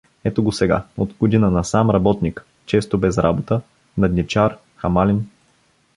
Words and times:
Ето 0.23 0.43
го 0.43 0.51
сега, 0.51 0.85
от 0.97 1.13
година 1.13 1.51
насам 1.51 1.89
работник, 1.89 2.45
често 2.65 2.97
без 2.97 3.17
работа, 3.17 3.61
надничар, 3.97 4.57
хамалин. 4.75 5.25